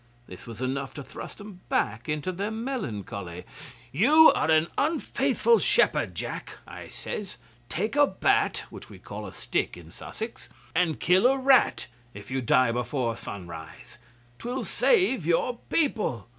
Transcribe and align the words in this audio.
This 0.25 0.47
was 0.47 0.63
enough 0.63 0.95
to 0.95 1.03
thrust 1.03 1.39
'em 1.39 1.61
back 1.69 2.09
into 2.09 2.31
their 2.31 2.49
melancholy. 2.49 3.43
'"You 3.91 4.31
are 4.33 4.49
an 4.49 4.69
unfaithful 4.75 5.59
shepherd, 5.59 6.15
jack," 6.15 6.57
I 6.65 6.87
says. 6.87 7.37
"Take 7.69 7.95
a 7.95 8.07
bat" 8.07 8.63
(which 8.71 8.89
we 8.89 8.97
call 8.97 9.27
a 9.27 9.31
stick 9.31 9.77
in 9.77 9.91
Sussex) 9.91 10.49
"and 10.73 10.99
kill 10.99 11.27
a 11.27 11.37
rat 11.37 11.85
if 12.15 12.31
you 12.31 12.41
die 12.41 12.71
before 12.71 13.15
sunrise. 13.15 13.99
'Twill 14.39 14.63
save 14.63 15.23
your 15.27 15.59
people." 15.69 16.27